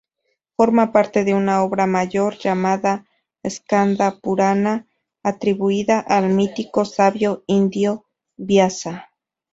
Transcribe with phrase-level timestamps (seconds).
[0.57, 3.05] Forma parte de una obra mayor llamada
[3.47, 4.87] "Skanda-purana",
[5.21, 9.11] atribuida al mítico sabio indio Viasa.